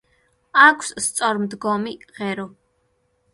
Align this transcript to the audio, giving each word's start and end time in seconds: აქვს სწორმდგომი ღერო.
აქვს 0.61 0.89
სწორმდგომი 1.07 1.93
ღერო. 2.17 2.47